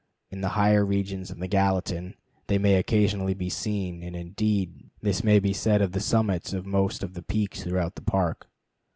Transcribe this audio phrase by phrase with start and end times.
[0.31, 2.15] In the higher regions of the Gallatin
[2.47, 6.65] they may occasionally be seen, and, indeed, this may be said of the summits of
[6.65, 8.49] most of the peaks throughout the Park.